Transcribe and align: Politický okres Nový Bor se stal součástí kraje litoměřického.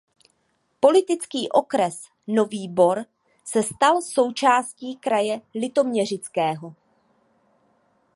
Politický 0.79 1.49
okres 1.49 2.01
Nový 2.27 2.67
Bor 2.67 3.05
se 3.45 3.63
stal 3.63 4.01
součástí 4.01 4.95
kraje 4.95 5.41
litoměřického. 5.55 6.75